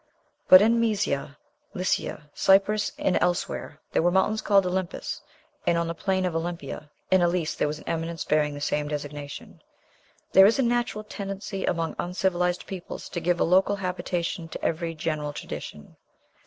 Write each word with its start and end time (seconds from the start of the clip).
But 0.47 0.63
in 0.63 0.79
Mysia, 0.79 1.37
Lycia, 1.75 2.27
Cyprus, 2.33 2.91
and 2.97 3.19
elsewhere 3.21 3.79
there 3.91 4.01
were 4.01 4.09
mountains 4.09 4.41
called 4.41 4.65
Olympus; 4.65 5.21
and 5.67 5.77
on 5.77 5.85
the 5.87 5.93
plain 5.93 6.25
of 6.25 6.35
Olympia, 6.35 6.89
in 7.11 7.21
Elis, 7.21 7.53
there 7.53 7.67
was 7.67 7.77
an 7.77 7.83
eminence 7.87 8.23
bearing 8.25 8.55
the 8.55 8.61
same 8.61 8.87
designation. 8.87 9.61
There 10.31 10.47
is 10.47 10.57
a 10.57 10.63
natural 10.63 11.03
tendency 11.03 11.65
among 11.65 11.95
uncivilized 11.99 12.65
peoples 12.65 13.09
to 13.09 13.19
give 13.19 13.39
a 13.39 13.43
"local 13.43 13.75
habitation" 13.75 14.47
to 14.47 14.65
every 14.65 14.95
general 14.95 15.33
tradition. 15.33 15.95